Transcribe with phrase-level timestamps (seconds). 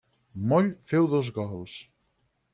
[0.53, 1.77] Moll féu dos gols.